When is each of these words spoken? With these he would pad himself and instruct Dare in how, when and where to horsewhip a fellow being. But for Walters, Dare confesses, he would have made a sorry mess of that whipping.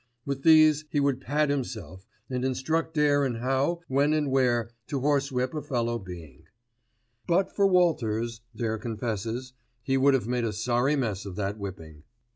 With 0.25 0.41
these 0.41 0.85
he 0.89 0.99
would 0.99 1.21
pad 1.21 1.51
himself 1.51 2.07
and 2.27 2.43
instruct 2.43 2.95
Dare 2.95 3.23
in 3.23 3.35
how, 3.35 3.81
when 3.87 4.13
and 4.13 4.31
where 4.31 4.71
to 4.87 4.99
horsewhip 4.99 5.53
a 5.53 5.61
fellow 5.61 5.99
being. 5.99 6.45
But 7.27 7.55
for 7.55 7.67
Walters, 7.67 8.41
Dare 8.55 8.79
confesses, 8.79 9.53
he 9.83 9.97
would 9.97 10.15
have 10.15 10.25
made 10.27 10.43
a 10.45 10.53
sorry 10.53 10.95
mess 10.95 11.23
of 11.27 11.35
that 11.35 11.59
whipping. 11.59 12.01